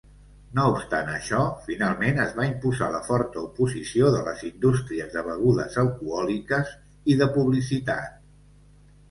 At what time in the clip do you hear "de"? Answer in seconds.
4.17-4.23, 5.19-5.25, 7.23-7.31